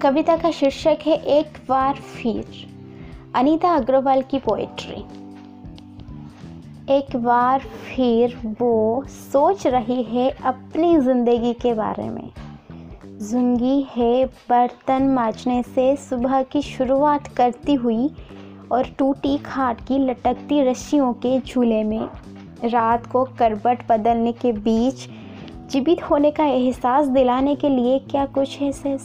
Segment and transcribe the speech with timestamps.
[0.00, 2.66] कविता का शीर्षक है, एक बार फिर।
[3.34, 5.04] अनीता अग्रवाल की पोएट्री
[6.90, 12.30] एक बार फिर वो सोच रही है अपनी ज़िंदगी के बारे में।
[13.20, 18.10] जुंगी है बर्तन माजने से सुबह की शुरुआत करती हुई
[18.72, 22.08] और टूटी खाट की लटकती रस्सियों के झूले में।
[22.64, 25.08] रात को करबट बदलने के बीच
[25.70, 29.02] जीवित होने का एहसास दिलाने के लिए क्या कुछ है सेस?